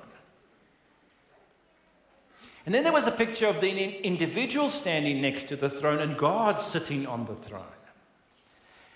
And 2.66 2.76
then 2.76 2.84
there 2.84 2.92
was 2.92 3.08
a 3.08 3.12
picture 3.12 3.48
of 3.48 3.62
the 3.62 4.06
individual 4.06 4.70
standing 4.70 5.22
next 5.22 5.48
to 5.48 5.56
the 5.56 5.70
throne 5.70 6.00
and 6.00 6.18
God 6.18 6.60
sitting 6.60 7.08
on 7.08 7.26
the 7.28 7.36
throne. 7.36 7.64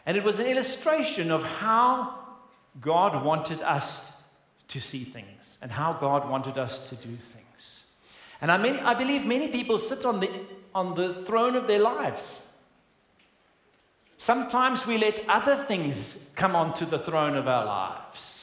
And 0.05 0.17
it 0.17 0.25
was 0.25 0.39
an 0.39 0.45
illustration 0.45 1.31
of 1.31 1.43
how 1.43 2.19
God 2.81 3.23
wanted 3.23 3.61
us 3.61 4.01
to 4.73 4.81
see 4.81 5.03
things 5.03 5.59
and 5.61 5.71
how 5.71 5.93
God 5.93 6.27
wanted 6.27 6.57
us 6.57 6.79
to 6.89 6.95
do 6.95 7.15
things. 7.15 7.83
And 8.41 8.51
I, 8.51 8.57
mean, 8.57 8.77
I 8.77 8.95
believe 8.95 9.23
many 9.23 9.47
people 9.47 9.77
sit 9.77 10.03
on 10.03 10.19
the, 10.19 10.31
on 10.73 10.95
the 10.95 11.23
throne 11.25 11.55
of 11.55 11.67
their 11.67 11.79
lives. 11.79 12.41
Sometimes 14.17 14.87
we 14.87 14.97
let 14.97 15.23
other 15.29 15.55
things 15.55 16.25
come 16.35 16.55
onto 16.55 16.87
the 16.87 16.97
throne 16.97 17.35
of 17.35 17.47
our 17.47 17.65
lives. 17.65 18.42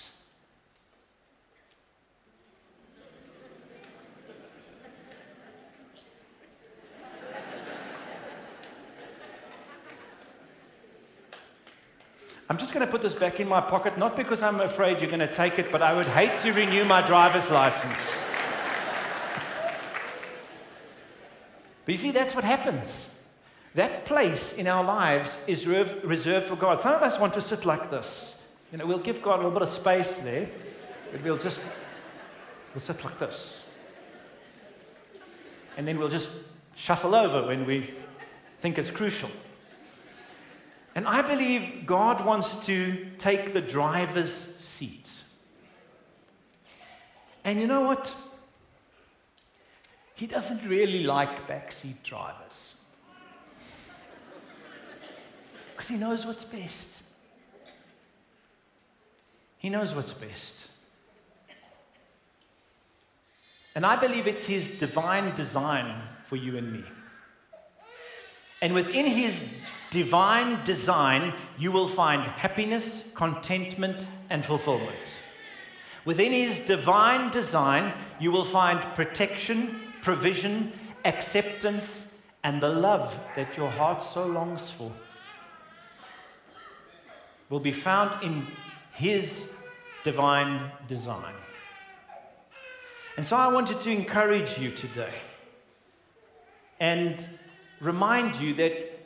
I'm 12.50 12.58
just 12.58 12.74
going 12.74 12.84
to 12.84 12.90
put 12.90 13.00
this 13.00 13.14
back 13.14 13.38
in 13.38 13.48
my 13.48 13.60
pocket, 13.60 13.96
not 13.96 14.16
because 14.16 14.42
I'm 14.42 14.58
afraid 14.58 15.00
you're 15.00 15.08
going 15.08 15.20
to 15.20 15.32
take 15.32 15.60
it, 15.60 15.70
but 15.70 15.82
I 15.82 15.94
would 15.94 16.06
hate 16.06 16.36
to 16.40 16.52
renew 16.52 16.84
my 16.84 17.00
driver's 17.00 17.48
license. 17.48 17.96
But 21.84 21.92
you 21.92 21.98
see, 21.98 22.10
that's 22.10 22.34
what 22.34 22.42
happens. 22.42 23.08
That 23.76 24.04
place 24.04 24.52
in 24.52 24.66
our 24.66 24.82
lives 24.82 25.38
is 25.46 25.64
reserved 25.64 26.48
for 26.48 26.56
God. 26.56 26.80
Some 26.80 26.92
of 26.92 27.02
us 27.02 27.20
want 27.20 27.34
to 27.34 27.40
sit 27.40 27.64
like 27.64 27.88
this. 27.88 28.34
You 28.72 28.78
know, 28.78 28.86
we'll 28.86 28.98
give 28.98 29.22
God 29.22 29.34
a 29.34 29.36
little 29.44 29.52
bit 29.52 29.62
of 29.62 29.68
space 29.68 30.18
there, 30.18 30.48
but 31.12 31.22
we'll 31.22 31.36
just 31.36 31.60
we'll 32.74 32.80
sit 32.80 33.04
like 33.04 33.20
this. 33.20 33.60
And 35.76 35.86
then 35.86 36.00
we'll 36.00 36.08
just 36.08 36.30
shuffle 36.74 37.14
over 37.14 37.46
when 37.46 37.64
we 37.64 37.90
think 38.60 38.76
it's 38.76 38.90
crucial. 38.90 39.30
And 40.94 41.06
I 41.06 41.22
believe 41.22 41.86
God 41.86 42.24
wants 42.24 42.54
to 42.66 43.06
take 43.18 43.52
the 43.52 43.60
driver's 43.60 44.32
seat. 44.58 45.08
And 47.44 47.60
you 47.60 47.66
know 47.66 47.82
what? 47.82 48.14
He 50.14 50.26
doesn't 50.26 50.68
really 50.68 51.04
like 51.04 51.48
backseat 51.48 52.02
drivers. 52.02 52.74
Because 55.72 55.88
he 55.88 55.96
knows 55.96 56.26
what's 56.26 56.44
best. 56.44 57.02
He 59.58 59.70
knows 59.70 59.94
what's 59.94 60.12
best. 60.12 60.68
And 63.74 63.86
I 63.86 63.96
believe 63.96 64.26
it's 64.26 64.44
his 64.44 64.66
divine 64.78 65.34
design 65.36 66.02
for 66.26 66.36
you 66.36 66.58
and 66.58 66.72
me. 66.72 66.84
And 68.60 68.74
within 68.74 69.06
his 69.06 69.42
divine 69.90 70.62
design, 70.64 71.34
you 71.58 71.72
will 71.72 71.88
find 71.88 72.22
happiness, 72.22 73.02
contentment, 73.14 74.06
and 74.30 74.44
fulfillment. 74.44 75.18
Within 76.04 76.32
his 76.32 76.60
divine 76.60 77.30
design, 77.30 77.92
you 78.18 78.30
will 78.30 78.44
find 78.44 78.80
protection, 78.94 79.80
provision, 80.00 80.72
acceptance, 81.04 82.06
and 82.42 82.62
the 82.62 82.68
love 82.68 83.18
that 83.36 83.56
your 83.56 83.70
heart 83.70 84.02
so 84.02 84.26
longs 84.26 84.70
for. 84.70 84.90
Will 87.50 87.60
be 87.60 87.72
found 87.72 88.22
in 88.22 88.46
his 88.92 89.44
divine 90.04 90.70
design. 90.88 91.34
And 93.16 93.26
so 93.26 93.36
I 93.36 93.48
wanted 93.48 93.80
to 93.80 93.90
encourage 93.90 94.58
you 94.58 94.70
today 94.70 95.12
and 96.78 97.28
remind 97.80 98.36
you 98.36 98.54
that 98.54 98.99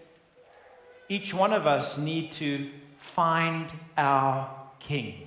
each 1.09 1.35
one 1.35 1.53
of 1.53 1.67
us 1.67 1.99
need 1.99 2.33
to 2.33 2.71
find 2.99 3.73
our 3.97 4.51
king. 4.81 5.27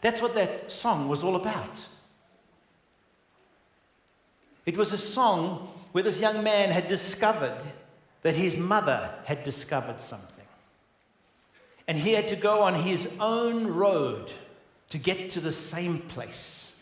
That's 0.00 0.20
what 0.20 0.34
that 0.34 0.70
song 0.70 1.08
was 1.08 1.22
all 1.22 1.36
about. 1.36 1.80
It 4.66 4.76
was 4.76 4.92
a 4.92 4.98
song 4.98 5.68
where 5.92 6.04
this 6.04 6.20
young 6.20 6.42
man 6.42 6.70
had 6.70 6.88
discovered 6.88 7.60
that 8.22 8.34
his 8.34 8.56
mother 8.56 9.14
had 9.24 9.44
discovered 9.44 10.00
something. 10.00 10.44
And 11.86 11.98
he 11.98 12.12
had 12.12 12.28
to 12.28 12.36
go 12.36 12.62
on 12.62 12.74
his 12.74 13.06
own 13.20 13.66
road 13.66 14.32
to 14.90 14.98
get 14.98 15.30
to 15.30 15.40
the 15.40 15.52
same 15.52 15.98
place 15.98 16.78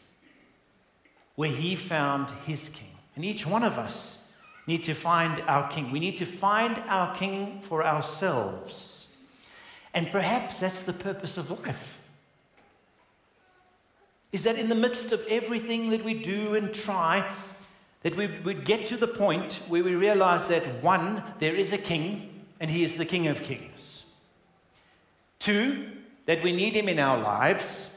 where 1.35 1.51
he 1.51 1.75
found 1.75 2.29
his 2.47 2.69
king. 2.69 2.93
And 3.17 3.25
each 3.25 3.47
one 3.47 3.65
of 3.65 3.79
us 3.79 4.19
need 4.67 4.85
to 4.85 4.95
find 4.95 5.43
our 5.43 5.69
king. 5.69 5.91
We 5.91 6.01
need 6.01 6.17
to 6.19 6.27
find 6.27 6.79
our 6.89 7.15
king 7.17 7.61
for 7.63 7.85
ourselves. 7.85 9.09
And 9.95 10.11
perhaps 10.11 10.61
that's 10.61 10.83
the 10.83 10.93
purpose 10.93 11.37
of 11.37 11.51
life. 11.65 11.99
Is 14.31 14.45
that 14.45 14.59
in 14.59 14.69
the 14.69 14.75
midst 14.75 15.13
of 15.13 15.23
everything 15.29 15.91
that 15.91 16.05
we 16.05 16.15
do 16.15 16.55
and 16.55 16.73
try, 16.73 17.27
that 18.03 18.17
we 18.17 18.27
would 18.45 18.65
get 18.65 18.87
to 18.89 18.97
the 18.97 19.09
point 19.09 19.61
where 19.69 19.85
we 19.85 19.95
realize 19.95 20.47
that 20.47 20.83
one, 20.83 21.23
there 21.39 21.55
is 21.55 21.73
a 21.73 21.79
king, 21.79 22.45
and 22.59 22.71
he 22.71 22.85
is 22.85 22.97
the 22.97 23.05
King 23.05 23.27
of 23.27 23.43
Kings. 23.43 24.05
Two, 25.39 25.91
that 26.27 26.43
we 26.43 26.53
need 26.53 26.75
him 26.75 26.89
in 26.89 26.99
our 26.99 27.19
lives. 27.19 27.89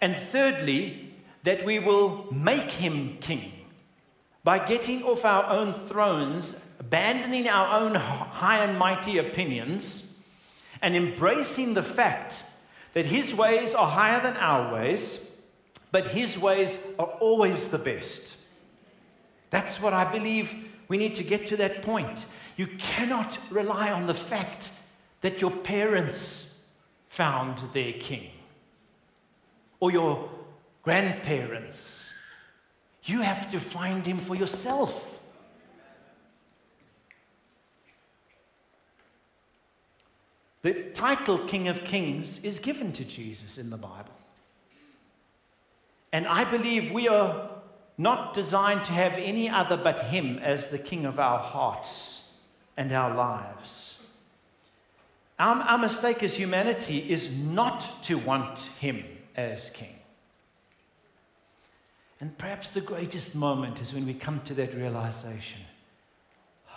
And 0.00 0.16
thirdly, 0.16 1.14
that 1.44 1.64
we 1.64 1.78
will 1.78 2.26
make 2.32 2.70
him 2.70 3.16
king 3.20 3.57
by 4.44 4.58
getting 4.58 5.02
off 5.02 5.24
our 5.24 5.44
own 5.44 5.72
thrones, 5.72 6.54
abandoning 6.78 7.48
our 7.48 7.80
own 7.80 7.94
high 7.94 8.64
and 8.64 8.78
mighty 8.78 9.18
opinions, 9.18 10.04
and 10.80 10.94
embracing 10.94 11.74
the 11.74 11.82
fact 11.82 12.44
that 12.94 13.06
His 13.06 13.34
ways 13.34 13.74
are 13.74 13.90
higher 13.90 14.20
than 14.20 14.36
our 14.36 14.72
ways, 14.72 15.18
but 15.90 16.08
His 16.08 16.38
ways 16.38 16.78
are 16.98 17.06
always 17.20 17.68
the 17.68 17.78
best. 17.78 18.36
That's 19.50 19.80
what 19.80 19.92
I 19.92 20.10
believe 20.10 20.54
we 20.88 20.96
need 20.96 21.16
to 21.16 21.22
get 21.22 21.46
to 21.48 21.56
that 21.58 21.82
point. 21.82 22.26
You 22.56 22.66
cannot 22.78 23.38
rely 23.50 23.90
on 23.90 24.06
the 24.06 24.14
fact 24.14 24.70
that 25.20 25.40
your 25.40 25.50
parents 25.50 26.52
found 27.08 27.58
their 27.72 27.92
king 27.94 28.30
or 29.80 29.90
your 29.90 30.28
grandparents 30.82 32.07
you 33.08 33.22
have 33.22 33.50
to 33.52 33.60
find 33.60 34.04
him 34.04 34.18
for 34.18 34.34
yourself. 34.34 35.18
The 40.62 40.74
title 40.92 41.38
King 41.38 41.68
of 41.68 41.84
Kings 41.84 42.40
is 42.42 42.58
given 42.58 42.92
to 42.92 43.04
Jesus 43.04 43.58
in 43.58 43.70
the 43.70 43.76
Bible. 43.76 44.12
And 46.12 46.26
I 46.26 46.44
believe 46.44 46.90
we 46.90 47.08
are 47.08 47.50
not 47.96 48.32
designed 48.32 48.84
to 48.86 48.92
have 48.92 49.12
any 49.14 49.48
other 49.48 49.76
but 49.76 49.98
Him 50.06 50.38
as 50.38 50.68
the 50.68 50.78
King 50.78 51.04
of 51.04 51.18
our 51.18 51.38
hearts 51.38 52.22
and 52.76 52.92
our 52.92 53.14
lives. 53.14 53.98
Our, 55.38 55.56
our 55.62 55.78
mistake 55.78 56.22
as 56.22 56.34
humanity 56.34 56.98
is 56.98 57.30
not 57.30 58.02
to 58.04 58.16
want 58.16 58.58
Him 58.80 59.04
as 59.36 59.70
King. 59.70 59.97
And 62.20 62.36
perhaps 62.36 62.70
the 62.72 62.80
greatest 62.80 63.34
moment 63.34 63.80
is 63.80 63.94
when 63.94 64.04
we 64.04 64.14
come 64.14 64.40
to 64.42 64.54
that 64.54 64.74
realization. 64.74 65.60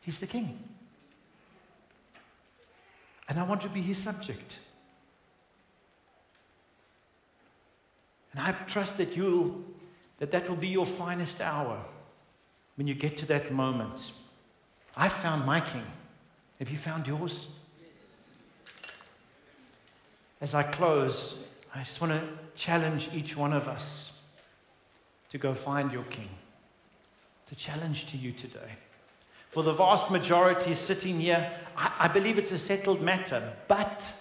He's 0.00 0.18
the 0.18 0.26
king. 0.26 0.58
And 3.28 3.38
I 3.38 3.44
want 3.44 3.60
to 3.62 3.68
be 3.68 3.82
his 3.82 3.98
subject. 3.98 4.56
And 8.32 8.40
I 8.40 8.52
trust 8.66 8.96
that 8.96 9.16
you'll 9.16 9.62
that 10.18 10.30
that 10.30 10.48
will 10.48 10.56
be 10.56 10.68
your 10.68 10.86
finest 10.86 11.40
hour 11.40 11.84
when 12.76 12.86
you 12.86 12.94
get 12.94 13.16
to 13.18 13.26
that 13.26 13.50
moment. 13.52 14.12
I 14.96 15.08
found 15.08 15.44
my 15.44 15.60
king. 15.60 15.84
Have 16.60 16.70
you 16.70 16.78
found 16.78 17.08
yours? 17.08 17.48
As 20.40 20.54
I 20.54 20.62
close, 20.62 21.36
I 21.74 21.84
just 21.84 22.00
want 22.00 22.12
to 22.12 22.28
challenge 22.54 23.08
each 23.14 23.36
one 23.36 23.52
of 23.52 23.66
us 23.66 24.12
to 25.30 25.38
go 25.38 25.54
find 25.54 25.90
your 25.90 26.02
king. 26.04 26.28
It's 27.42 27.52
a 27.52 27.54
challenge 27.54 28.06
to 28.06 28.18
you 28.18 28.32
today. 28.32 28.76
For 29.50 29.62
the 29.62 29.72
vast 29.72 30.10
majority 30.10 30.74
sitting 30.74 31.20
here, 31.20 31.50
I, 31.76 31.92
I 32.00 32.08
believe 32.08 32.38
it's 32.38 32.52
a 32.52 32.58
settled 32.58 33.00
matter. 33.00 33.54
But 33.68 34.12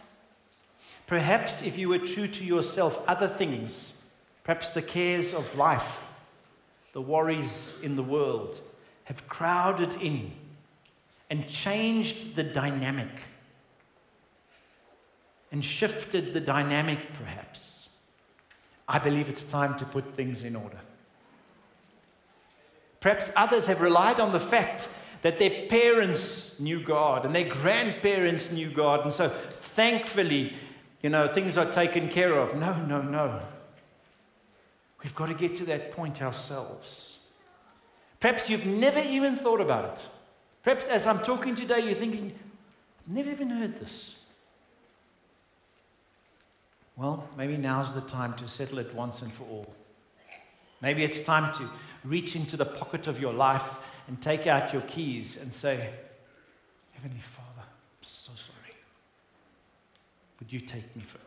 perhaps 1.07 1.61
if 1.61 1.77
you 1.77 1.89
were 1.89 1.99
true 1.99 2.27
to 2.27 2.43
yourself, 2.43 3.01
other 3.07 3.27
things, 3.27 3.91
perhaps 4.43 4.69
the 4.69 4.81
cares 4.81 5.33
of 5.33 5.57
life, 5.57 6.05
the 6.93 7.01
worries 7.01 7.73
in 7.83 7.97
the 7.97 8.03
world, 8.03 8.59
have 9.05 9.27
crowded 9.27 9.93
in 10.01 10.31
and 11.29 11.47
changed 11.49 12.35
the 12.35 12.43
dynamic 12.43 13.09
and 15.51 15.63
shifted 15.63 16.33
the 16.33 16.39
dynamic, 16.39 17.13
perhaps, 17.13 17.89
I 18.87 18.99
believe 18.99 19.29
it's 19.29 19.43
time 19.43 19.77
to 19.79 19.85
put 19.85 20.15
things 20.15 20.43
in 20.43 20.55
order. 20.55 20.79
Perhaps 23.01 23.31
others 23.35 23.65
have 23.67 23.81
relied 23.81 24.19
on 24.19 24.31
the 24.31 24.39
fact 24.39 24.87
that 25.23 25.39
their 25.39 25.67
parents 25.67 26.53
knew 26.59 26.81
God 26.81 27.25
and 27.25 27.35
their 27.35 27.47
grandparents 27.47 28.51
knew 28.51 28.71
God, 28.71 29.03
and 29.03 29.13
so 29.13 29.29
thankfully, 29.29 30.53
you 31.01 31.09
know, 31.09 31.27
things 31.27 31.57
are 31.57 31.71
taken 31.71 32.07
care 32.07 32.37
of. 32.37 32.55
No, 32.55 32.75
no, 32.85 33.01
no. 33.01 33.41
We've 35.03 35.15
got 35.15 35.27
to 35.27 35.33
get 35.33 35.57
to 35.57 35.65
that 35.65 35.91
point 35.91 36.21
ourselves. 36.21 37.17
Perhaps 38.19 38.49
you've 38.49 38.67
never 38.67 38.99
even 38.99 39.35
thought 39.35 39.59
about 39.59 39.85
it. 39.85 39.99
Perhaps 40.63 40.87
as 40.87 41.07
I'm 41.07 41.19
talking 41.19 41.55
today, 41.55 41.79
you're 41.79 41.95
thinking, 41.95 42.33
I've 42.99 43.11
never 43.11 43.31
even 43.31 43.49
heard 43.49 43.79
this. 43.79 44.15
Well, 47.01 47.27
maybe 47.35 47.57
now's 47.57 47.95
the 47.95 48.01
time 48.01 48.35
to 48.35 48.47
settle 48.47 48.77
it 48.77 48.93
once 48.93 49.23
and 49.23 49.33
for 49.33 49.43
all. 49.45 49.73
Maybe 50.81 51.03
it's 51.03 51.19
time 51.21 51.51
to 51.55 51.67
reach 52.03 52.35
into 52.35 52.55
the 52.55 52.65
pocket 52.65 53.07
of 53.07 53.19
your 53.19 53.33
life 53.33 53.77
and 54.07 54.21
take 54.21 54.45
out 54.45 54.71
your 54.71 54.83
keys 54.83 55.35
and 55.35 55.51
say, 55.51 55.89
Heavenly 56.91 57.19
Father, 57.19 57.63
I'm 57.65 58.03
so 58.03 58.31
sorry. 58.35 58.75
Would 60.39 60.53
you 60.53 60.59
take 60.59 60.95
me 60.95 61.01
further? 61.01 61.23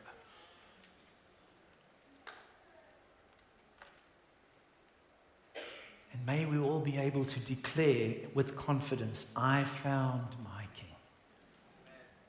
And 6.12 6.24
may 6.24 6.44
we 6.44 6.56
all 6.56 6.78
be 6.78 6.98
able 6.98 7.24
to 7.24 7.40
declare 7.40 8.14
with 8.32 8.54
confidence, 8.54 9.26
I 9.34 9.64
found 9.64 10.36
my 10.44 10.66
King. 10.76 10.94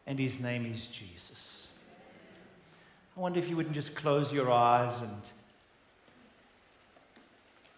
And 0.07 0.17
his 0.17 0.39
name 0.39 0.65
is 0.65 0.87
Jesus. 0.87 1.67
I 3.15 3.19
wonder 3.19 3.39
if 3.39 3.47
you 3.47 3.55
wouldn't 3.55 3.75
just 3.75 3.95
close 3.95 4.33
your 4.33 4.51
eyes 4.51 4.99
and 4.99 5.21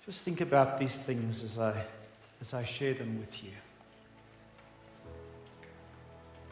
Just 0.08 0.22
think 0.22 0.40
about 0.40 0.80
these 0.80 0.96
things 0.96 1.44
as 1.44 1.60
I, 1.60 1.84
as 2.40 2.54
I 2.54 2.64
share 2.64 2.94
them 2.94 3.20
with 3.20 3.44
you. 3.44 3.52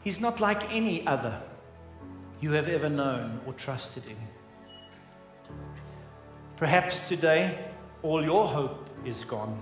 He's 0.04 0.20
not 0.20 0.40
like 0.40 0.72
any 0.74 1.06
other 1.06 1.40
you 2.42 2.52
have 2.52 2.68
ever 2.68 2.90
known 2.90 3.40
or 3.46 3.54
trusted 3.54 4.04
in. 4.06 4.18
Perhaps 6.58 7.00
today 7.08 7.58
all 8.02 8.22
your 8.22 8.46
hope 8.46 8.90
is 9.06 9.24
gone. 9.24 9.58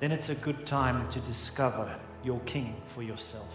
Then 0.00 0.12
it's 0.12 0.28
a 0.28 0.34
good 0.34 0.66
time 0.66 1.08
to 1.08 1.20
discover 1.20 1.98
your 2.22 2.40
King 2.40 2.76
for 2.88 3.02
yourself. 3.02 3.48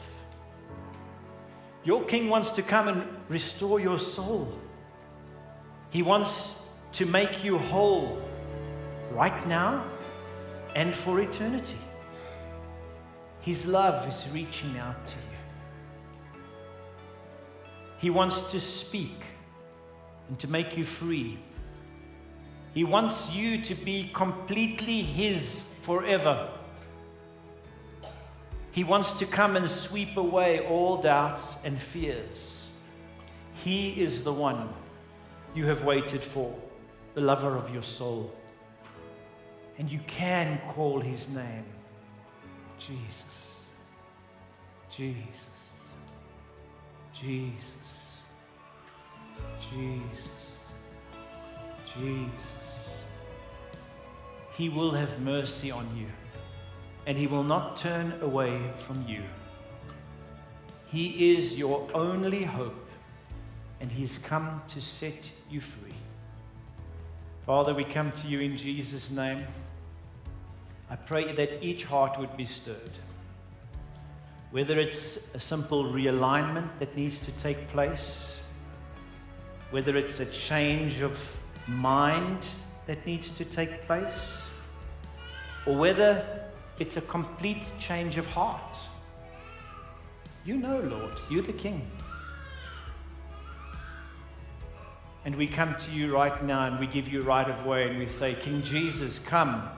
Your 1.83 2.03
King 2.05 2.29
wants 2.29 2.49
to 2.51 2.61
come 2.61 2.87
and 2.87 3.03
restore 3.27 3.79
your 3.79 3.99
soul. 3.99 4.47
He 5.89 6.01
wants 6.01 6.51
to 6.93 7.05
make 7.05 7.43
you 7.43 7.57
whole 7.57 8.21
right 9.11 9.47
now 9.47 9.85
and 10.75 10.95
for 10.95 11.19
eternity. 11.19 11.77
His 13.41 13.65
love 13.65 14.07
is 14.07 14.25
reaching 14.31 14.77
out 14.77 15.05
to 15.05 15.13
you. 15.13 16.39
He 17.99 18.09
wants 18.09 18.41
to 18.51 18.59
speak 18.59 19.25
and 20.29 20.39
to 20.39 20.47
make 20.47 20.77
you 20.77 20.85
free. 20.85 21.37
He 22.73 22.83
wants 22.83 23.29
you 23.31 23.61
to 23.61 23.75
be 23.75 24.09
completely 24.13 25.01
His 25.01 25.63
forever. 25.81 26.49
He 28.73 28.83
wants 28.83 29.11
to 29.13 29.27
come 29.27 29.55
and 29.55 29.69
sweep 29.69 30.17
away 30.17 30.67
all 30.67 30.97
doubts 30.97 31.57
and 31.63 31.79
fears. 31.79 32.71
He 33.63 34.01
is 34.01 34.23
the 34.23 34.33
one 34.33 34.67
you 35.53 35.67
have 35.67 35.83
waited 35.83 36.23
for, 36.23 36.53
the 37.13 37.21
lover 37.21 37.55
of 37.55 37.71
your 37.71 37.83
soul. 37.83 38.33
And 39.77 39.91
you 39.91 39.99
can 40.07 40.59
call 40.69 40.99
his 40.99 41.29
name 41.29 41.65
Jesus. 42.79 43.23
Jesus. 44.89 45.23
Jesus. 47.13 47.53
Jesus. 49.71 50.29
Jesus. 51.95 52.53
He 54.57 54.69
will 54.69 54.91
have 54.91 55.19
mercy 55.21 55.69
on 55.69 55.87
you, 55.95 56.07
and 57.05 57.17
He 57.17 57.27
will 57.27 57.43
not 57.43 57.77
turn 57.77 58.13
away 58.21 58.59
from 58.85 59.05
you. 59.07 59.23
He 60.87 61.33
is 61.33 61.57
your 61.57 61.87
only 61.93 62.43
hope, 62.43 62.89
and 63.81 63.91
He's 63.91 64.17
come 64.19 64.61
to 64.69 64.81
set 64.81 65.31
you 65.49 65.59
free. 65.59 65.95
Father, 67.45 67.73
we 67.73 67.83
come 67.83 68.11
to 68.11 68.27
you 68.27 68.39
in 68.39 68.57
Jesus' 68.57 69.09
name. 69.09 69.43
I 70.89 70.95
pray 70.95 71.33
that 71.33 71.63
each 71.63 71.83
heart 71.85 72.19
would 72.19 72.37
be 72.37 72.45
stirred. 72.45 72.91
Whether 74.51 74.79
it's 74.79 75.17
a 75.33 75.39
simple 75.39 75.85
realignment 75.85 76.69
that 76.79 76.95
needs 76.95 77.17
to 77.25 77.31
take 77.31 77.67
place, 77.69 78.35
whether 79.71 79.97
it's 79.97 80.19
a 80.19 80.25
change 80.27 81.01
of 81.01 81.19
mind 81.67 82.45
that 82.85 83.05
needs 83.05 83.31
to 83.31 83.43
take 83.43 83.87
place, 83.87 84.37
or 85.65 85.75
whether 85.75 86.42
it's 86.79 86.97
a 86.97 87.01
complete 87.01 87.65
change 87.79 88.17
of 88.17 88.25
heart. 88.27 88.77
You 90.45 90.57
know, 90.57 90.79
Lord, 90.79 91.13
you're 91.29 91.43
the 91.43 91.53
King. 91.53 91.85
And 95.25 95.35
we 95.37 95.47
come 95.47 95.75
to 95.75 95.91
you 95.91 96.13
right 96.13 96.43
now 96.43 96.65
and 96.67 96.79
we 96.79 96.87
give 96.87 97.07
you 97.07 97.21
right 97.21 97.47
of 97.47 97.65
way 97.65 97.87
and 97.87 97.97
we 97.97 98.07
say, 98.07 98.33
King 98.33 98.61
Jesus, 98.63 99.19
come. 99.19 99.69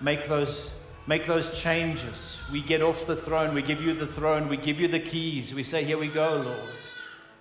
Make 0.00 0.26
those, 0.26 0.70
make 1.06 1.24
those 1.26 1.56
changes. 1.56 2.40
We 2.50 2.60
get 2.60 2.82
off 2.82 3.06
the 3.06 3.14
throne. 3.14 3.54
We 3.54 3.62
give 3.62 3.80
you 3.80 3.94
the 3.94 4.08
throne. 4.08 4.48
We 4.48 4.56
give 4.56 4.80
you 4.80 4.88
the 4.88 4.98
keys. 4.98 5.54
We 5.54 5.62
say, 5.62 5.84
Here 5.84 5.98
we 5.98 6.08
go, 6.08 6.42
Lord. 6.44 6.70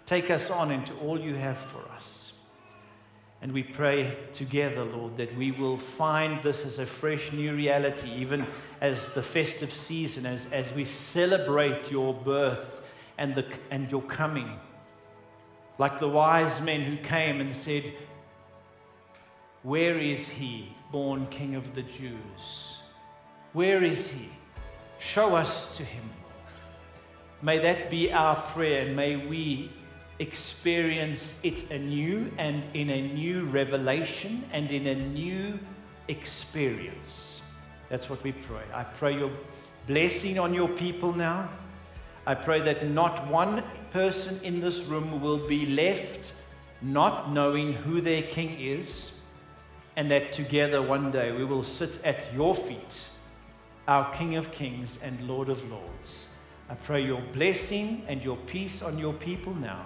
Take 0.06 0.30
us 0.30 0.52
on 0.52 0.70
into 0.70 0.94
all 0.96 1.20
you 1.20 1.34
have 1.34 1.58
for 1.58 1.82
us. 1.98 2.23
And 3.44 3.52
we 3.52 3.62
pray 3.62 4.16
together, 4.32 4.86
Lord, 4.86 5.18
that 5.18 5.36
we 5.36 5.52
will 5.52 5.78
find 5.78 6.42
this 6.42 6.66
as 6.66 6.80
a 6.80 6.86
fresh 6.86 7.34
new 7.34 7.54
reality, 7.54 8.10
even 8.16 8.48
as 8.80 9.10
the 9.10 9.22
festive 9.22 9.74
season, 9.74 10.26
as, 10.26 10.48
as 10.54 10.72
we 10.72 10.86
celebrate 10.86 11.92
your 11.92 12.14
birth 12.14 12.82
and, 13.18 13.36
the, 13.36 13.46
and 13.70 13.92
your 13.92 14.02
coming. 14.04 14.50
Like 15.78 16.00
the 16.00 16.08
wise 16.08 16.62
men 16.62 16.84
who 16.84 16.96
came 16.96 17.42
and 17.42 17.54
said, 17.54 17.92
Where 19.62 19.98
is 19.98 20.30
he, 20.30 20.74
born 20.90 21.28
King 21.28 21.56
of 21.56 21.76
the 21.76 21.84
Jews? 21.84 22.78
Where 23.52 23.84
is 23.84 24.10
he? 24.10 24.30
Show 25.00 25.36
us 25.36 25.68
to 25.76 25.84
him. 25.84 26.10
May 27.42 27.60
that 27.60 27.90
be 27.90 28.10
our 28.10 28.38
prayer, 28.38 28.88
and 28.88 28.96
may 28.96 29.18
we 29.18 29.70
experience 30.20 31.34
it 31.44 31.72
anew 31.72 32.32
and 32.38 32.64
in 32.74 32.90
a 32.90 33.02
new 33.14 33.46
revelation 33.46 34.44
and 34.52 34.70
in 34.72 34.88
a 34.88 34.96
new 34.96 35.60
experience. 36.08 37.42
That's 37.90 38.10
what 38.10 38.24
we 38.24 38.32
pray. 38.32 38.64
I 38.74 38.84
pray 38.84 39.18
your 39.18 39.32
blessing 39.88 40.40
on 40.40 40.54
your 40.54 40.70
people 40.70 41.14
now. 41.14 41.50
I 42.26 42.36
pray 42.36 42.62
that 42.62 42.88
not 42.88 43.28
one 43.28 43.64
person 43.92 44.40
in 44.44 44.62
this 44.62 44.84
room 44.84 45.22
will 45.22 45.48
be 45.48 45.66
left 45.66 46.32
not 46.82 47.32
knowing 47.32 47.74
who 47.74 48.02
their 48.02 48.22
king 48.22 48.60
is, 48.60 49.12
and 49.96 50.12
that 50.12 50.34
together 50.34 50.82
one 50.82 51.12
day 51.12 51.32
we 51.32 51.46
will 51.46 51.64
sit 51.64 52.04
at 52.04 52.34
your 52.34 52.54
feet, 52.54 53.06
our 53.88 54.14
King 54.14 54.36
of 54.36 54.52
Kings 54.52 55.00
and 55.02 55.28
Lord 55.28 55.50
of 55.50 55.70
Lords. 55.70 56.26
I 56.70 56.76
pray 56.76 57.06
your 57.06 57.22
blessing 57.22 58.04
and 58.08 58.22
your 58.22 58.38
peace 58.38 58.82
on 58.82 58.98
your 58.98 59.14
people 59.14 59.54
now. 59.54 59.86